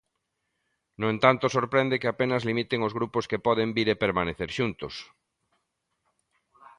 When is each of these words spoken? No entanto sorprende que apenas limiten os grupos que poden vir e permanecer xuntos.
No 1.01 1.07
entanto 1.13 1.45
sorprende 1.55 1.99
que 2.01 2.09
apenas 2.09 2.45
limiten 2.49 2.79
os 2.87 2.95
grupos 2.97 3.27
que 3.29 3.43
poden 3.47 3.69
vir 3.77 3.87
e 3.93 4.01
permanecer 4.03 4.49
xuntos. 4.57 4.95